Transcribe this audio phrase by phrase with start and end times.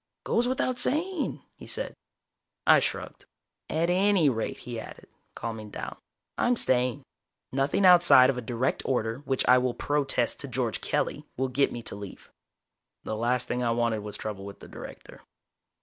[0.23, 1.93] Goes without saying," he said.
[2.65, 3.25] I shrugged.
[3.69, 5.95] "At any rate," he added, calming down.
[6.39, 7.03] "I'm staying.
[7.53, 11.71] Nothing outside of a direct order, which I will protest to George Kelly, will get
[11.71, 12.31] me to leave."
[13.03, 15.21] The last thing I wanted was trouble with the Director.